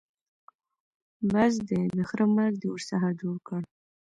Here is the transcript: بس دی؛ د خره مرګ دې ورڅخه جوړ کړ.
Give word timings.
بس 1.31 1.53
دی؛ 1.67 1.79
د 1.95 1.97
خره 2.09 2.25
مرګ 2.35 2.53
دې 2.61 2.67
ورڅخه 2.71 3.09
جوړ 3.21 3.35
کړ. 3.47 3.61